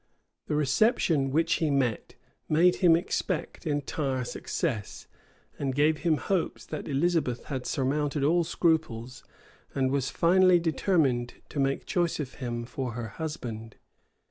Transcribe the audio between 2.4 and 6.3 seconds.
with made him expect entire success, and gave him